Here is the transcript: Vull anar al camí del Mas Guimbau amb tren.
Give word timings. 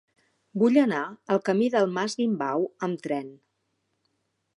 Vull 0.61 0.77
anar 0.83 1.01
al 1.35 1.41
camí 1.49 1.67
del 1.75 1.93
Mas 1.97 2.15
Guimbau 2.21 2.65
amb 2.89 3.05
tren. 3.07 3.29